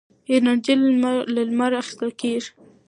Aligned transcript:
انرژي 0.35 0.75
له 1.01 1.11
لمره 1.35 1.77
اخېستل 1.81 2.11
کېږي. 2.21 2.49